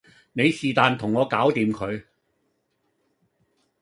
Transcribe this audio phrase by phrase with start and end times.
[0.31, 2.05] 你是旦同我搞掂佢